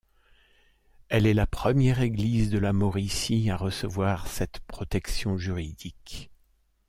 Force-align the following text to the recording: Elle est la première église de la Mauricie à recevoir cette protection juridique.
Elle 1.09 1.27
est 1.27 1.35
la 1.35 1.45
première 1.45 2.01
église 2.01 2.49
de 2.49 2.57
la 2.57 2.73
Mauricie 2.73 3.51
à 3.51 3.55
recevoir 3.55 4.25
cette 4.25 4.59
protection 4.61 5.37
juridique. 5.37 6.31